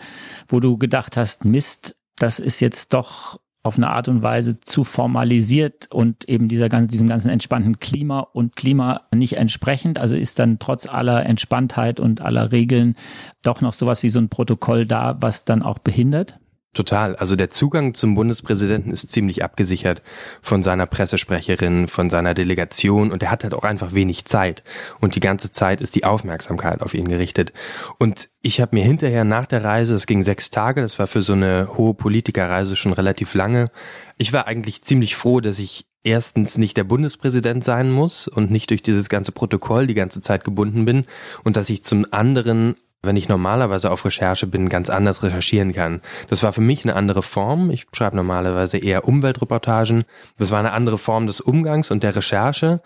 wo 0.49 0.61
du 0.61 0.79
gedacht 0.79 1.17
hast, 1.17 1.45
Mist, 1.45 1.95
das 2.17 2.39
ist 2.39 2.61
jetzt 2.61 2.95
doch 2.95 3.39
auf 3.65 3.77
eine 3.77 3.91
Art 3.91 4.09
und 4.09 4.23
Weise 4.23 4.59
zu 4.61 4.83
formalisiert 4.83 5.89
und 5.91 6.29
eben 6.29 6.49
dieser, 6.49 6.69
diesem 6.69 7.09
ganzen 7.09 7.29
entspannten 7.29 7.79
Klima 7.79 8.21
und 8.21 8.57
Klima 8.57 9.03
nicht 9.15 9.37
entsprechend. 9.37 9.99
Also 9.99 10.17
ist 10.17 10.39
dann 10.39 10.59
trotz 10.59 10.89
aller 10.89 11.25
Entspanntheit 11.27 12.01
und 12.01 12.21
aller 12.21 12.51
Regeln 12.51 12.97
doch 13.43 13.61
noch 13.61 13.73
sowas 13.73 14.03
wie 14.03 14.09
so 14.09 14.19
ein 14.19 14.29
Protokoll 14.29 14.85
da, 14.85 15.17
was 15.21 15.45
dann 15.45 15.63
auch 15.63 15.79
behindert? 15.79 16.39
Total. 16.75 17.17
Also 17.17 17.37
der 17.37 17.51
Zugang 17.51 17.93
zum 17.93 18.15
Bundespräsidenten 18.15 18.93
ist 18.93 19.13
ziemlich 19.13 19.45
abgesichert 19.45 20.01
von 20.41 20.63
seiner 20.63 20.87
Pressesprecherin, 20.87 21.87
von 21.87 22.09
seiner 22.09 22.33
Delegation 22.33 23.13
und 23.13 23.23
er 23.23 23.31
hat 23.31 23.45
halt 23.45 23.53
auch 23.53 23.65
einfach 23.65 23.93
wenig 23.93 24.25
Zeit. 24.25 24.65
Und 24.99 25.15
die 25.15 25.21
ganze 25.21 25.53
Zeit 25.53 25.83
ist 25.83 25.95
die 25.95 26.05
Aufmerksamkeit 26.05 26.81
auf 26.81 26.95
ihn 26.95 27.09
gerichtet. 27.09 27.53
Und 27.99 28.31
ich 28.41 28.63
habe 28.63 28.75
mir 28.75 28.85
hinterher 28.85 29.25
nach 29.25 29.47
der 29.47 29.65
Reise, 29.65 29.95
es 29.95 30.07
ging 30.07 30.23
sechs 30.23 30.49
Tage, 30.49 30.81
das 30.81 30.99
war 30.99 31.07
für 31.07 31.21
so 31.21 31.35
eine 31.35 31.69
hohe 31.77 31.93
Politikerreise 31.93 32.75
schon 32.75 32.95
relativ 32.95 33.35
lange, 33.35 33.71
ich 34.17 34.33
war 34.33 34.47
eigentlich 34.47 34.83
ziemlich 34.83 35.15
froh, 35.15 35.41
dass 35.41 35.59
ich 35.59 35.85
erstens 36.05 36.57
nicht 36.57 36.79
der 36.79 36.85
Bundespräsident 36.85 37.65
sein 37.65 37.91
muss 37.91 38.29
und 38.29 38.51
nicht 38.51 38.71
durch 38.71 38.83
dieses 38.83 39.11
ganze 39.11 39.33
Protokoll 39.33 39.87
die 39.87 39.95
ganze 39.95 40.23
Zeit 40.23 40.43
gebunden 40.43 40.87
bin 40.87 41.05
und 41.45 41.59
dass 41.59 41.69
ich 41.69 41.85
zum 41.85 42.07
anderen 42.11 42.77
wenn 43.03 43.17
ich 43.17 43.29
normalerweise 43.29 43.91
auf 43.91 44.05
Recherche 44.05 44.47
bin, 44.47 44.69
ganz 44.69 44.89
anders 44.89 45.23
recherchieren 45.23 45.73
kann. 45.73 46.01
Das 46.29 46.43
war 46.43 46.53
für 46.53 46.61
mich 46.61 46.85
eine 46.85 46.95
andere 46.95 47.23
Form. 47.23 47.71
Ich 47.71 47.87
schreibe 47.93 48.17
normalerweise 48.17 48.79
eher 48.79 49.07
Umweltreportagen. 49.09 50.05
Das 50.39 50.53
war 50.53 50.61
eine 50.61 50.73
andere 50.73 50.99
Form 50.99 51.27
des 51.27 51.41
Umgangs 51.41 51.91
und 51.91 52.03
der 52.03 52.15
Recherche. 52.15 52.81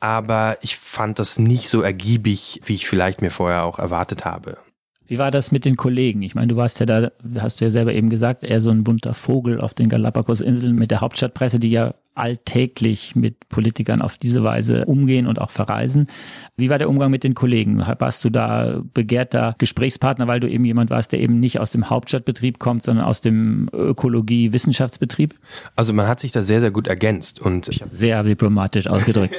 Aber 0.00 0.58
ich 0.60 0.76
fand 0.76 1.18
das 1.18 1.38
nicht 1.38 1.68
so 1.68 1.80
ergiebig, 1.80 2.60
wie 2.64 2.74
ich 2.74 2.86
vielleicht 2.86 3.22
mir 3.22 3.30
vorher 3.30 3.64
auch 3.64 3.78
erwartet 3.78 4.24
habe. 4.24 4.58
Wie 5.06 5.18
war 5.18 5.30
das 5.30 5.52
mit 5.52 5.64
den 5.64 5.76
Kollegen? 5.76 6.22
Ich 6.22 6.34
meine, 6.34 6.48
du 6.48 6.56
warst 6.56 6.80
ja 6.80 6.86
da, 6.86 7.10
hast 7.38 7.60
du 7.60 7.64
ja 7.64 7.70
selber 7.70 7.92
eben 7.92 8.10
gesagt, 8.10 8.44
eher 8.44 8.60
so 8.60 8.70
ein 8.70 8.84
bunter 8.84 9.14
Vogel 9.14 9.60
auf 9.60 9.74
den 9.74 9.88
Galapagos-Inseln 9.88 10.74
mit 10.74 10.90
der 10.90 11.00
Hauptstadtpresse, 11.00 11.58
die 11.58 11.70
ja 11.70 11.94
alltäglich 12.14 13.16
mit 13.16 13.48
Politikern 13.48 14.02
auf 14.02 14.16
diese 14.16 14.44
Weise 14.44 14.84
umgehen 14.84 15.26
und 15.26 15.40
auch 15.40 15.50
verreisen. 15.50 16.08
Wie 16.56 16.68
war 16.68 16.78
der 16.78 16.90
Umgang 16.90 17.10
mit 17.10 17.24
den 17.24 17.34
Kollegen? 17.34 17.78
Warst 17.98 18.22
du 18.24 18.30
da 18.30 18.82
begehrter 18.92 19.54
Gesprächspartner, 19.56 20.28
weil 20.28 20.38
du 20.38 20.48
eben 20.48 20.64
jemand 20.66 20.90
warst, 20.90 21.12
der 21.12 21.20
eben 21.20 21.40
nicht 21.40 21.58
aus 21.58 21.70
dem 21.70 21.88
Hauptstadtbetrieb 21.88 22.58
kommt, 22.58 22.82
sondern 22.82 23.06
aus 23.06 23.22
dem 23.22 23.70
Ökologie-Wissenschaftsbetrieb? 23.72 25.34
Also 25.74 25.94
man 25.94 26.06
hat 26.06 26.20
sich 26.20 26.32
da 26.32 26.42
sehr, 26.42 26.60
sehr 26.60 26.70
gut 26.70 26.86
ergänzt 26.86 27.40
und 27.40 27.68
ich 27.68 27.82
sehr 27.86 28.22
diplomatisch 28.22 28.88
ausgedrückt. 28.88 29.34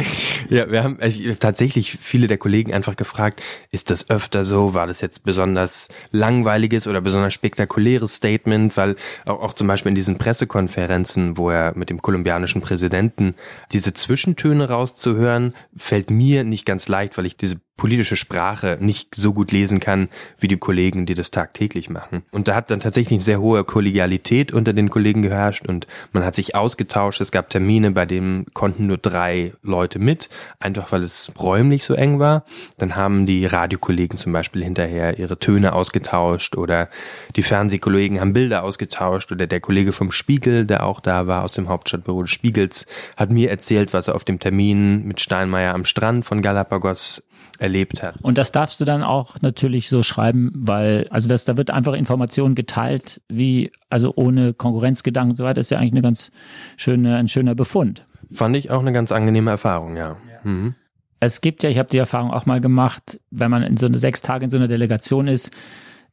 ja, 0.50 0.68
wir 0.68 0.82
haben 0.82 0.98
also 1.00 1.22
tatsächlich 1.38 1.92
viele 1.92 2.26
der 2.26 2.38
Kollegen 2.38 2.74
einfach 2.74 2.96
gefragt, 2.96 3.40
ist 3.70 3.90
das 3.90 4.10
öfter 4.10 4.42
so? 4.44 4.74
War 4.74 4.88
das 4.88 5.00
jetzt 5.06 5.24
besonders 5.24 5.88
langweiliges 6.10 6.86
oder 6.86 7.00
besonders 7.00 7.32
spektakuläres 7.34 8.16
Statement? 8.16 8.76
Weil 8.76 8.96
auch, 9.24 9.40
auch 9.40 9.52
zum 9.54 9.66
Beispiel 9.66 9.90
in 9.90 9.96
diesen 9.96 10.18
Pressekonferenzen, 10.18 11.38
wo 11.38 11.50
er 11.50 11.76
mit 11.76 11.90
dem 11.90 12.02
kolumbianischen 12.02 12.60
Präsidenten 12.60 13.34
diese 13.72 13.94
Zwischentöne 13.94 14.68
rauszuhören, 14.68 15.54
fällt 15.76 16.10
mir 16.10 16.44
nicht 16.44 16.66
ganz 16.66 16.88
leicht, 16.88 17.16
weil 17.16 17.26
ich 17.26 17.36
diese 17.36 17.60
politische 17.76 18.16
Sprache 18.16 18.78
nicht 18.80 19.14
so 19.14 19.34
gut 19.34 19.52
lesen 19.52 19.80
kann 19.80 20.08
wie 20.38 20.48
die 20.48 20.56
Kollegen, 20.56 21.04
die 21.04 21.14
das 21.14 21.30
tagtäglich 21.30 21.90
machen. 21.90 22.22
Und 22.30 22.48
da 22.48 22.54
hat 22.54 22.70
dann 22.70 22.80
tatsächlich 22.80 23.22
sehr 23.22 23.40
hohe 23.40 23.64
Kollegialität 23.64 24.52
unter 24.52 24.72
den 24.72 24.88
Kollegen 24.88 25.22
geherrscht 25.22 25.66
und 25.68 25.86
man 26.12 26.24
hat 26.24 26.34
sich 26.34 26.54
ausgetauscht. 26.54 27.20
Es 27.20 27.32
gab 27.32 27.50
Termine, 27.50 27.90
bei 27.90 28.06
denen 28.06 28.46
konnten 28.54 28.86
nur 28.86 28.96
drei 28.96 29.52
Leute 29.62 29.98
mit, 29.98 30.30
einfach 30.58 30.90
weil 30.90 31.02
es 31.02 31.32
räumlich 31.38 31.84
so 31.84 31.94
eng 31.94 32.18
war. 32.18 32.44
Dann 32.78 32.96
haben 32.96 33.26
die 33.26 33.44
Radiokollegen 33.44 34.16
zum 34.16 34.32
Beispiel 34.32 34.64
hinterher 34.64 35.18
ihre 35.18 35.38
Töne 35.38 35.74
ausgetauscht 35.74 36.56
oder 36.56 36.88
die 37.36 37.42
Fernsehkollegen 37.42 38.20
haben 38.20 38.32
Bilder 38.32 38.64
ausgetauscht 38.64 39.32
oder 39.32 39.46
der 39.46 39.60
Kollege 39.60 39.92
vom 39.92 40.12
Spiegel, 40.12 40.64
der 40.64 40.86
auch 40.86 41.00
da 41.00 41.26
war 41.26 41.44
aus 41.44 41.52
dem 41.52 41.68
Hauptstadtbüro 41.68 42.22
des 42.22 42.30
Spiegels, 42.30 42.86
hat 43.16 43.30
mir 43.30 43.50
erzählt, 43.50 43.92
was 43.92 44.08
er 44.08 44.14
auf 44.14 44.24
dem 44.24 44.38
Termin 44.38 45.04
mit 45.04 45.20
Steinmeier 45.20 45.74
am 45.74 45.84
Strand 45.84 46.24
von 46.24 46.40
Galapagos 46.40 47.22
erlebt 47.58 48.02
hat. 48.02 48.16
Und 48.22 48.38
das 48.38 48.52
darfst 48.52 48.80
du 48.80 48.84
dann 48.84 49.02
auch 49.02 49.40
natürlich 49.40 49.88
so 49.88 50.02
schreiben, 50.02 50.52
weil, 50.54 51.06
also 51.10 51.28
das, 51.28 51.44
da 51.44 51.56
wird 51.56 51.70
einfach 51.70 51.94
Information 51.94 52.54
geteilt, 52.54 53.22
wie, 53.28 53.72
also 53.88 54.12
ohne 54.16 54.54
Konkurrenzgedanken 54.54 55.32
und 55.32 55.36
so 55.36 55.44
weiter, 55.44 55.60
ist 55.60 55.70
ja 55.70 55.78
eigentlich 55.78 55.92
eine 55.92 56.02
ganz 56.02 56.30
schöne, 56.76 57.16
ein 57.16 57.28
schöner 57.28 57.54
Befund. 57.54 58.06
Fand 58.30 58.56
ich 58.56 58.70
auch 58.70 58.80
eine 58.80 58.92
ganz 58.92 59.12
angenehme 59.12 59.50
Erfahrung, 59.50 59.96
ja. 59.96 60.16
ja. 60.30 60.50
Mhm. 60.50 60.74
Es 61.20 61.40
gibt 61.40 61.62
ja, 61.62 61.70
ich 61.70 61.78
habe 61.78 61.88
die 61.88 61.98
Erfahrung 61.98 62.30
auch 62.30 62.44
mal 62.44 62.60
gemacht, 62.60 63.20
wenn 63.30 63.50
man 63.50 63.62
in 63.62 63.76
so 63.76 63.86
eine 63.86 63.98
sechs 63.98 64.20
Tage 64.20 64.44
in 64.44 64.50
so 64.50 64.58
einer 64.58 64.68
Delegation 64.68 65.28
ist, 65.28 65.50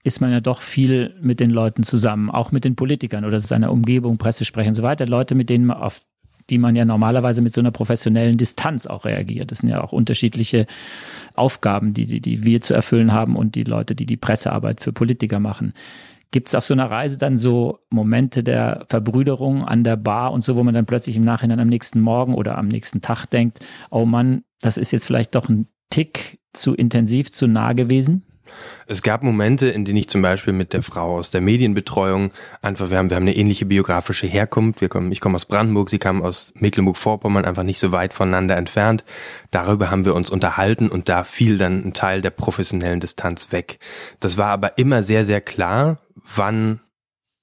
ist 0.03 0.21
man 0.21 0.31
ja 0.31 0.41
doch 0.41 0.61
viel 0.61 1.15
mit 1.21 1.39
den 1.39 1.49
Leuten 1.49 1.83
zusammen, 1.83 2.29
auch 2.29 2.51
mit 2.51 2.65
den 2.65 2.75
Politikern 2.75 3.25
oder 3.25 3.39
seiner 3.39 3.71
Umgebung, 3.71 4.17
Pressesprecher 4.17 4.69
und 4.69 4.75
so 4.75 4.83
weiter. 4.83 5.05
Leute, 5.05 5.33
mit 5.35 5.49
denen 5.49 5.65
man 5.65 5.77
auf 5.77 6.01
die 6.53 6.59
man 6.59 6.75
ja 6.75 6.85
normalerweise 6.85 7.41
mit 7.41 7.51
so 7.51 7.61
einer 7.61 7.71
professionellen 7.71 8.37
Distanz 8.37 8.85
auch 8.85 9.05
reagiert. 9.05 9.49
Das 9.49 9.57
sind 9.59 9.69
ja 9.69 9.83
auch 9.83 9.91
unterschiedliche 9.91 10.67
Aufgaben, 11.33 11.95
die, 11.95 12.05
die, 12.05 12.21
die 12.21 12.43
wir 12.43 12.61
zu 12.61 12.75
erfüllen 12.75 13.11
haben 13.11 13.35
und 13.35 13.55
die 13.55 13.63
Leute, 13.63 13.95
die 13.95 14.05
die 14.05 14.17
Pressearbeit 14.17 14.79
für 14.79 14.93
Politiker 14.93 15.39
machen. 15.39 15.73
Gibt 16.29 16.49
es 16.49 16.53
auf 16.53 16.63
so 16.63 16.75
einer 16.75 16.91
Reise 16.91 17.17
dann 17.17 17.39
so 17.39 17.79
Momente 17.89 18.43
der 18.43 18.85
Verbrüderung 18.87 19.63
an 19.63 19.83
der 19.83 19.95
Bar 19.95 20.31
und 20.31 20.43
so, 20.43 20.55
wo 20.55 20.63
man 20.63 20.75
dann 20.75 20.85
plötzlich 20.85 21.15
im 21.15 21.23
Nachhinein 21.23 21.59
am 21.59 21.69
nächsten 21.69 21.99
Morgen 21.99 22.35
oder 22.35 22.55
am 22.59 22.67
nächsten 22.67 23.01
Tag 23.01 23.25
denkt, 23.25 23.57
oh 23.89 24.05
Mann, 24.05 24.43
das 24.61 24.77
ist 24.77 24.91
jetzt 24.91 25.07
vielleicht 25.07 25.33
doch 25.33 25.49
ein 25.49 25.65
Tick 25.89 26.39
zu 26.53 26.75
intensiv, 26.75 27.31
zu 27.31 27.47
nah 27.47 27.73
gewesen? 27.73 28.27
Es 28.87 29.01
gab 29.01 29.23
Momente, 29.23 29.69
in 29.69 29.85
denen 29.85 29.97
ich 29.97 30.09
zum 30.09 30.21
Beispiel 30.21 30.53
mit 30.53 30.73
der 30.73 30.81
Frau 30.81 31.17
aus 31.17 31.31
der 31.31 31.41
Medienbetreuung 31.41 32.31
einfach, 32.61 32.89
wir 32.89 32.97
haben, 32.97 33.09
wir 33.09 33.15
haben 33.15 33.23
eine 33.23 33.35
ähnliche 33.35 33.65
biografische 33.65 34.27
Herkunft. 34.27 34.81
Wir 34.81 34.89
kommen, 34.89 35.11
ich 35.11 35.21
komme 35.21 35.35
aus 35.35 35.45
Brandenburg, 35.45 35.89
sie 35.89 35.99
kam 35.99 36.21
aus 36.21 36.53
Mecklenburg-Vorpommern, 36.55 37.45
einfach 37.45 37.63
nicht 37.63 37.79
so 37.79 37.91
weit 37.91 38.13
voneinander 38.13 38.57
entfernt. 38.57 39.03
Darüber 39.51 39.91
haben 39.91 40.05
wir 40.05 40.15
uns 40.15 40.29
unterhalten 40.29 40.89
und 40.89 41.09
da 41.09 41.23
fiel 41.23 41.57
dann 41.57 41.85
ein 41.85 41.93
Teil 41.93 42.21
der 42.21 42.31
professionellen 42.31 42.99
Distanz 42.99 43.51
weg. 43.51 43.79
Das 44.19 44.37
war 44.37 44.47
aber 44.47 44.77
immer 44.77 45.03
sehr, 45.03 45.25
sehr 45.25 45.41
klar, 45.41 45.99
wann 46.15 46.79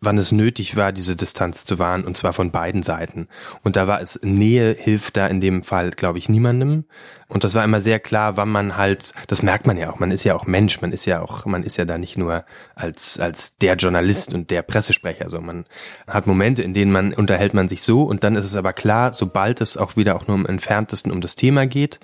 wann 0.01 0.17
es 0.17 0.33
nötig 0.33 0.77
war, 0.77 0.93
diese 0.93 1.15
Distanz 1.15 1.65
zu 1.65 1.79
wahren, 1.79 2.05
und 2.05 2.17
zwar 2.17 2.33
von 2.33 2.51
beiden 2.51 2.83
Seiten. 2.83 3.29
Und 3.63 3.77
da 3.77 3.87
war 3.87 4.01
es, 4.01 4.19
Nähe 4.23 4.75
hilft 4.79 5.17
da 5.17 5.27
in 5.27 5.41
dem 5.41 5.63
Fall, 5.63 5.91
glaube 5.91 6.19
ich, 6.19 6.29
niemandem. 6.29 6.85
Und 7.29 7.45
das 7.45 7.55
war 7.55 7.63
immer 7.63 7.83
sehr 7.83 8.01
klar, 8.01 8.37
wann 8.39 8.49
man 8.49 8.77
halt, 8.79 9.13
das 9.29 9.43
merkt 9.43 9.67
man 9.67 9.77
ja 9.77 9.91
auch, 9.91 9.99
man 9.99 10.11
ist 10.11 10.25
ja 10.25 10.35
auch 10.35 10.47
Mensch, 10.47 10.81
man 10.81 10.91
ist 10.91 11.05
ja 11.05 11.21
auch, 11.21 11.45
man 11.45 11.63
ist 11.63 11.77
ja 11.77 11.85
da 11.85 11.99
nicht 11.99 12.17
nur 12.17 12.45
als, 12.75 13.21
als 13.21 13.57
der 13.59 13.77
Journalist 13.77 14.35
und 14.35 14.51
der 14.51 14.63
Pressesprecher, 14.63 15.29
so 15.29 15.41
man 15.41 15.67
hat 16.09 16.27
Momente, 16.27 16.63
in 16.63 16.75
denen 16.75 16.91
man 16.91 17.13
unterhält 17.13 17.55
man 17.55 17.69
sich 17.69 17.83
so 17.83 18.03
und 18.03 18.25
dann 18.25 18.37
ist 18.37 18.47
es 18.47 18.57
aber 18.57 18.73
klar, 18.73 19.13
sobald 19.13 19.61
es 19.61 19.77
auch 19.77 19.97
wieder 19.97 20.17
auch 20.17 20.27
nur 20.27 20.37
im 20.37 20.47
entferntesten 20.47 21.13
um 21.13 21.21
das 21.21 21.37
Thema 21.37 21.67
geht, 21.67 22.01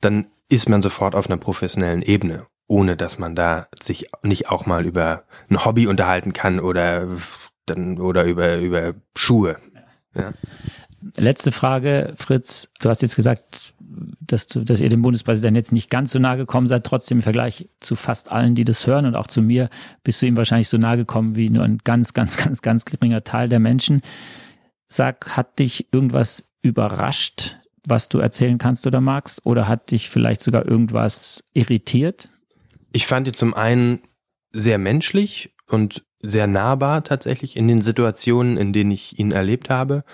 dann 0.00 0.26
ist 0.48 0.68
man 0.68 0.80
sofort 0.80 1.14
auf 1.14 1.26
einer 1.26 1.38
professionellen 1.38 2.02
Ebene 2.02 2.46
ohne 2.68 2.96
dass 2.96 3.18
man 3.18 3.34
da 3.34 3.66
sich 3.80 4.10
nicht 4.22 4.50
auch 4.50 4.66
mal 4.66 4.86
über 4.86 5.24
ein 5.50 5.64
Hobby 5.64 5.86
unterhalten 5.88 6.32
kann 6.32 6.60
oder 6.60 7.08
dann 7.66 7.98
oder 7.98 8.24
über 8.24 8.58
über 8.58 8.94
Schuhe. 9.16 9.56
Ja. 10.14 10.32
Letzte 11.16 11.52
Frage, 11.52 12.12
Fritz. 12.16 12.70
Du 12.80 12.88
hast 12.88 13.02
jetzt 13.02 13.16
gesagt, 13.16 13.72
dass, 14.20 14.46
du, 14.46 14.64
dass 14.64 14.80
ihr 14.80 14.88
dem 14.88 15.02
Bundespräsidenten 15.02 15.56
jetzt 15.56 15.72
nicht 15.72 15.90
ganz 15.90 16.10
so 16.10 16.18
nahe 16.18 16.36
gekommen 16.36 16.68
seid. 16.68 16.84
Trotzdem 16.84 17.18
im 17.18 17.22
Vergleich 17.22 17.68
zu 17.80 17.96
fast 17.96 18.30
allen, 18.32 18.54
die 18.54 18.64
das 18.64 18.86
hören 18.86 19.06
und 19.06 19.14
auch 19.14 19.28
zu 19.28 19.40
mir, 19.40 19.70
bist 20.02 20.20
du 20.20 20.26
ihm 20.26 20.36
wahrscheinlich 20.36 20.68
so 20.68 20.76
nahe 20.76 20.96
gekommen 20.96 21.36
wie 21.36 21.50
nur 21.50 21.64
ein 21.64 21.78
ganz, 21.84 22.14
ganz, 22.14 22.36
ganz, 22.36 22.62
ganz 22.62 22.84
geringer 22.84 23.24
Teil 23.24 23.48
der 23.48 23.60
Menschen. 23.60 24.02
Sag, 24.86 25.36
hat 25.36 25.58
dich 25.58 25.92
irgendwas 25.92 26.44
überrascht, 26.62 27.56
was 27.86 28.08
du 28.08 28.18
erzählen 28.18 28.58
kannst 28.58 28.86
oder 28.86 29.00
magst? 29.00 29.46
Oder 29.46 29.68
hat 29.68 29.90
dich 29.90 30.10
vielleicht 30.10 30.42
sogar 30.42 30.66
irgendwas 30.66 31.44
irritiert? 31.54 32.28
Ich 32.92 33.06
fand 33.06 33.28
ihn 33.28 33.34
zum 33.34 33.54
einen 33.54 34.00
sehr 34.50 34.78
menschlich 34.78 35.54
und 35.66 36.04
sehr 36.20 36.46
nahbar 36.46 37.04
tatsächlich 37.04 37.56
in 37.56 37.68
den 37.68 37.82
Situationen, 37.82 38.56
in 38.56 38.72
denen 38.72 38.90
ich 38.90 39.18
ihn 39.18 39.30
erlebt 39.30 39.70
habe. 39.70 40.04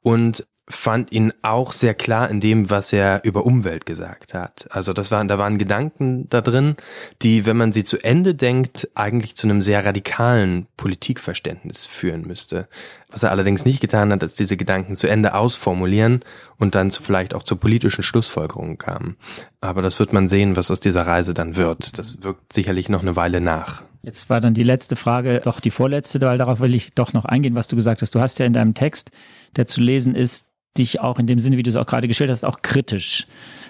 Und 0.00 0.46
fand 0.68 1.12
ihn 1.12 1.32
auch 1.42 1.72
sehr 1.72 1.94
klar 1.94 2.28
in 2.28 2.40
dem, 2.40 2.70
was 2.70 2.92
er 2.92 3.22
über 3.22 3.46
Umwelt 3.46 3.86
gesagt 3.86 4.34
hat. 4.34 4.66
Also 4.70 4.92
das 4.92 5.12
waren, 5.12 5.28
da 5.28 5.38
waren 5.38 5.58
Gedanken 5.58 6.28
da 6.28 6.40
drin, 6.40 6.74
die, 7.22 7.46
wenn 7.46 7.56
man 7.56 7.72
sie 7.72 7.84
zu 7.84 7.98
Ende 8.02 8.34
denkt, 8.34 8.88
eigentlich 8.96 9.36
zu 9.36 9.46
einem 9.46 9.62
sehr 9.62 9.84
radikalen 9.84 10.66
Politikverständnis 10.76 11.86
führen 11.86 12.26
müsste. 12.26 12.66
Was 13.10 13.22
er 13.22 13.30
allerdings 13.30 13.64
nicht 13.64 13.80
getan 13.80 14.12
hat, 14.12 14.24
ist 14.24 14.40
diese 14.40 14.56
Gedanken 14.56 14.96
zu 14.96 15.06
Ende 15.06 15.34
ausformulieren 15.34 16.24
und 16.58 16.74
dann 16.74 16.90
zu, 16.90 17.02
vielleicht 17.02 17.34
auch 17.34 17.44
zu 17.44 17.56
politischen 17.56 18.02
Schlussfolgerungen 18.02 18.76
kamen. 18.76 19.16
Aber 19.60 19.82
das 19.82 20.00
wird 20.00 20.12
man 20.12 20.28
sehen, 20.28 20.56
was 20.56 20.72
aus 20.72 20.80
dieser 20.80 21.06
Reise 21.06 21.32
dann 21.32 21.54
wird. 21.54 21.96
Das 21.96 22.24
wirkt 22.24 22.52
sicherlich 22.52 22.88
noch 22.88 23.02
eine 23.02 23.14
Weile 23.14 23.40
nach. 23.40 23.84
Jetzt 24.02 24.30
war 24.30 24.40
dann 24.40 24.54
die 24.54 24.62
letzte 24.62 24.96
Frage 24.96 25.40
doch 25.44 25.60
die 25.60 25.70
vorletzte, 25.70 26.20
weil 26.20 26.38
darauf 26.38 26.60
will 26.60 26.74
ich 26.74 26.92
doch 26.94 27.12
noch 27.12 27.24
eingehen, 27.24 27.54
was 27.54 27.68
du 27.68 27.76
gesagt 27.76 28.02
hast. 28.02 28.14
Du 28.14 28.20
hast 28.20 28.38
ja 28.38 28.46
in 28.46 28.52
deinem 28.52 28.74
Text, 28.74 29.10
der 29.56 29.66
zu 29.66 29.80
lesen 29.80 30.14
ist, 30.14 30.46
dich 30.78 31.00
auch 31.00 31.18
in 31.18 31.26
dem 31.26 31.38
Sinne, 31.38 31.56
wie 31.56 31.62
du 31.62 31.70
es 31.70 31.76
auch 31.76 31.86
gerade 31.86 32.08
gestellt 32.08 32.30
hast, 32.30 32.44
auch 32.44 32.62
kritisch 32.62 33.26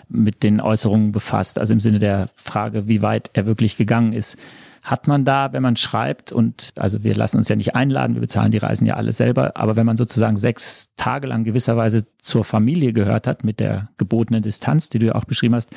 mit 0.08 0.42
den 0.42 0.60
Äußerungen 0.60 1.12
befasst. 1.12 1.58
Also 1.58 1.72
im 1.72 1.80
Sinne 1.80 1.98
der 1.98 2.30
Frage, 2.36 2.88
wie 2.88 3.02
weit 3.02 3.30
er 3.32 3.46
wirklich 3.46 3.76
gegangen 3.76 4.12
ist. 4.12 4.36
Hat 4.82 5.08
man 5.08 5.24
da, 5.24 5.52
wenn 5.52 5.64
man 5.64 5.74
schreibt 5.74 6.30
und 6.30 6.70
also 6.76 7.02
wir 7.02 7.16
lassen 7.16 7.38
uns 7.38 7.48
ja 7.48 7.56
nicht 7.56 7.74
einladen, 7.74 8.14
wir 8.14 8.20
bezahlen 8.20 8.52
die 8.52 8.58
Reisen 8.58 8.86
ja 8.86 8.94
alle 8.94 9.10
selber, 9.10 9.56
aber 9.56 9.74
wenn 9.74 9.84
man 9.84 9.96
sozusagen 9.96 10.36
sechs 10.36 10.90
Tage 10.96 11.26
lang 11.26 11.42
gewisserweise 11.42 12.06
zur 12.18 12.44
Familie 12.44 12.92
gehört 12.92 13.26
hat 13.26 13.42
mit 13.42 13.58
der 13.58 13.88
gebotenen 13.98 14.44
Distanz, 14.44 14.88
die 14.88 15.00
du 15.00 15.06
ja 15.06 15.16
auch 15.16 15.24
beschrieben 15.24 15.56
hast, 15.56 15.70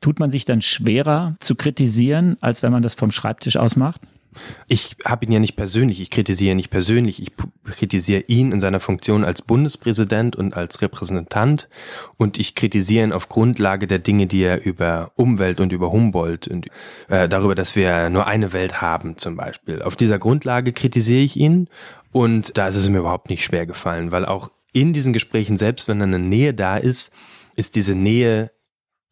tut 0.00 0.18
man 0.18 0.30
sich 0.30 0.46
dann 0.46 0.62
schwerer 0.62 1.36
zu 1.38 1.54
kritisieren, 1.54 2.38
als 2.40 2.64
wenn 2.64 2.72
man 2.72 2.82
das 2.82 2.96
vom 2.96 3.12
Schreibtisch 3.12 3.56
aus 3.56 3.76
macht? 3.76 4.00
Ich 4.68 4.96
habe 5.04 5.24
ihn 5.24 5.32
ja 5.32 5.38
nicht 5.38 5.56
persönlich, 5.56 6.00
ich 6.00 6.10
kritisiere 6.10 6.52
ihn 6.52 6.56
nicht 6.56 6.70
persönlich, 6.70 7.20
ich 7.20 7.32
kritisiere 7.64 8.24
ihn 8.26 8.52
in 8.52 8.60
seiner 8.60 8.80
Funktion 8.80 9.24
als 9.24 9.42
Bundespräsident 9.42 10.36
und 10.36 10.56
als 10.56 10.82
Repräsentant 10.82 11.68
und 12.16 12.38
ich 12.38 12.54
kritisiere 12.54 13.04
ihn 13.04 13.12
auf 13.12 13.28
Grundlage 13.28 13.86
der 13.86 13.98
Dinge, 13.98 14.26
die 14.26 14.42
er 14.42 14.64
über 14.64 15.12
Umwelt 15.16 15.60
und 15.60 15.72
über 15.72 15.92
Humboldt 15.92 16.48
und 16.48 16.68
äh, 17.08 17.28
darüber, 17.28 17.54
dass 17.54 17.76
wir 17.76 18.10
nur 18.10 18.26
eine 18.26 18.52
Welt 18.52 18.80
haben 18.80 19.18
zum 19.18 19.36
Beispiel. 19.36 19.82
Auf 19.82 19.96
dieser 19.96 20.18
Grundlage 20.18 20.72
kritisiere 20.72 21.22
ich 21.22 21.36
ihn 21.36 21.68
und 22.12 22.56
da 22.56 22.68
ist 22.68 22.76
es 22.76 22.88
mir 22.88 22.98
überhaupt 22.98 23.30
nicht 23.30 23.44
schwer 23.44 23.66
gefallen, 23.66 24.12
weil 24.12 24.24
auch 24.24 24.50
in 24.72 24.92
diesen 24.92 25.12
Gesprächen, 25.12 25.56
selbst 25.56 25.88
wenn 25.88 26.02
eine 26.02 26.18
Nähe 26.18 26.52
da 26.52 26.76
ist, 26.76 27.12
ist 27.56 27.76
diese 27.76 27.94
Nähe 27.94 28.50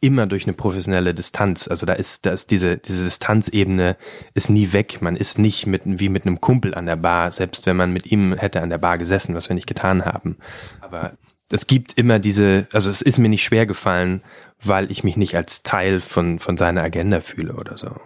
immer 0.04 0.26
durch 0.26 0.46
eine 0.46 0.52
professionelle 0.52 1.14
Distanz. 1.14 1.66
Also 1.66 1.86
da 1.86 1.94
ist, 1.94 2.26
da 2.26 2.30
ist 2.30 2.50
diese, 2.50 2.76
diese 2.76 3.04
Distanzebene 3.04 3.96
ist 4.34 4.50
nie 4.50 4.74
weg. 4.74 5.00
Man 5.00 5.16
ist 5.16 5.38
nicht 5.38 5.66
mit, 5.66 5.82
wie 5.86 6.10
mit 6.10 6.26
einem 6.26 6.42
Kumpel 6.42 6.74
an 6.74 6.84
der 6.84 6.96
Bar, 6.96 7.32
selbst 7.32 7.64
wenn 7.64 7.76
man 7.76 7.90
mit 7.90 8.06
ihm 8.06 8.34
hätte 8.34 8.60
an 8.60 8.68
der 8.68 8.78
Bar 8.78 8.98
gesessen, 8.98 9.34
was 9.34 9.48
wir 9.48 9.54
nicht 9.54 9.66
getan 9.66 10.04
haben. 10.04 10.36
Aber 10.82 11.14
es 11.50 11.66
gibt 11.66 11.96
immer 11.98 12.18
diese, 12.18 12.66
also 12.74 12.90
es 12.90 13.00
ist 13.00 13.18
mir 13.18 13.30
nicht 13.30 13.44
schwer 13.44 13.64
gefallen, 13.64 14.22
weil 14.62 14.90
ich 14.90 15.04
mich 15.04 15.16
nicht 15.16 15.36
als 15.36 15.62
Teil 15.62 16.00
von, 16.00 16.38
von 16.38 16.58
seiner 16.58 16.82
Agenda 16.82 17.22
fühle 17.22 17.54
oder 17.54 17.78
so. 17.78 17.96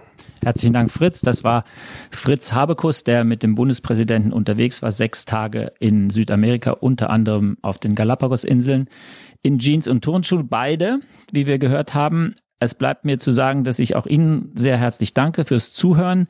Herzlichen 0.43 0.73
Dank, 0.73 0.91
Fritz. 0.91 1.21
Das 1.21 1.45
war 1.45 1.65
Fritz 2.11 2.53
Habekus, 2.53 3.05
der 3.05 3.25
mit 3.25 3.43
dem 3.43 3.55
Bundespräsidenten 3.55 4.33
unterwegs 4.33 4.83
war, 4.83 4.91
sechs 4.93 5.25
Tage 5.25 5.73
in 5.81 6.11
Südamerika, 6.11 6.73
unter 6.73 7.11
anderem 7.11 7.59
auf 7.63 7.79
den 7.79 7.95
Galapagos-Inseln 7.95 8.89
in 9.43 9.59
Jeans 9.59 9.89
und 9.89 10.03
Turnschuhen, 10.03 10.49
beide, 10.49 11.01
wie 11.33 11.47
wir 11.47 11.59
gehört 11.59 11.95
haben. 11.95 12.35
Es 12.61 12.75
bleibt 12.75 13.05
mir 13.05 13.19
zu 13.19 13.31
sagen, 13.31 13.63
dass 13.65 13.79
ich 13.79 13.95
auch 13.95 14.07
Ihnen 14.07 14.53
sehr 14.55 14.77
herzlich 14.77 15.15
danke 15.15 15.45
fürs 15.45 15.73
Zuhören. 15.73 16.27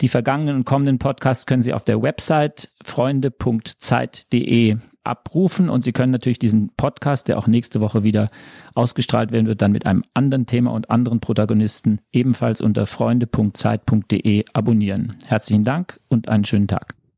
Die 0.00 0.08
vergangenen 0.08 0.56
und 0.56 0.64
kommenden 0.64 0.98
Podcasts 0.98 1.46
können 1.46 1.62
Sie 1.62 1.72
auf 1.72 1.84
der 1.84 2.02
Website 2.02 2.68
freunde.zeit.de 2.82 4.76
abrufen 5.04 5.68
und 5.68 5.82
Sie 5.82 5.92
können 5.92 6.12
natürlich 6.12 6.38
diesen 6.38 6.70
Podcast, 6.76 7.28
der 7.28 7.38
auch 7.38 7.46
nächste 7.46 7.80
Woche 7.80 8.04
wieder 8.04 8.30
ausgestrahlt 8.74 9.32
werden 9.32 9.46
wird, 9.46 9.62
dann 9.62 9.72
mit 9.72 9.86
einem 9.86 10.04
anderen 10.14 10.46
Thema 10.46 10.72
und 10.72 10.90
anderen 10.90 11.20
Protagonisten 11.20 12.00
ebenfalls 12.12 12.60
unter 12.60 12.86
freunde.zeit.de 12.86 14.44
abonnieren. 14.52 15.12
Herzlichen 15.26 15.64
Dank 15.64 16.00
und 16.08 16.28
einen 16.28 16.44
schönen 16.44 16.68
Tag. 16.68 16.94